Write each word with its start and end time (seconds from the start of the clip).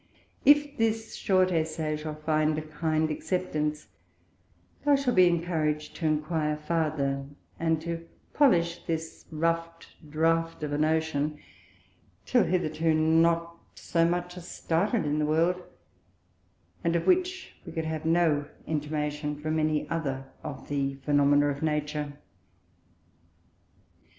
If 0.45 0.77
this 0.77 1.13
short 1.13 1.51
Essay 1.51 1.95
shall 1.95 2.15
find 2.15 2.57
a 2.57 2.63
kind 2.63 3.11
Acceptance, 3.11 3.87
I 4.83 4.95
shall 4.95 5.13
be 5.13 5.27
encourag'd 5.29 5.95
to 5.97 6.07
enquire 6.07 6.57
farther, 6.57 7.27
and 7.59 7.79
to 7.83 8.07
Polish 8.33 8.83
this 8.87 9.25
rough 9.29 9.69
Draft 10.09 10.63
of 10.63 10.73
a 10.73 10.77
Notion 10.79 11.37
till 12.25 12.45
hitherto 12.45 12.95
not 12.95 13.55
so 13.75 14.03
much 14.03 14.37
as 14.37 14.47
started 14.47 15.05
in 15.05 15.19
the 15.19 15.25
World, 15.27 15.61
and 16.83 16.95
of 16.95 17.05
which 17.05 17.53
we 17.63 17.71
could 17.71 17.85
have 17.85 18.03
no 18.03 18.47
Intimation 18.65 19.39
from 19.39 19.59
any 19.59 19.87
other 19.91 20.25
of 20.41 20.67
the 20.67 20.95
Phænomena 21.05 21.51
of 21.55 21.61
Nature. 21.61 22.13